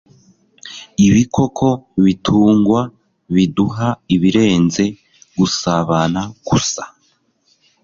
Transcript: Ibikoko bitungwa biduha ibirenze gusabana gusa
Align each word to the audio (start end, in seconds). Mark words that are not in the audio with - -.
Ibikoko 1.07 1.67
bitungwa 2.03 2.81
biduha 3.33 3.87
ibirenze 4.15 4.83
gusabana 5.37 6.21
gusa 6.47 6.83